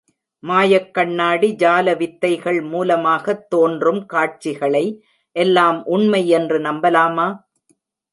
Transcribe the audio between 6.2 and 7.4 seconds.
என்று நம்பலாமா?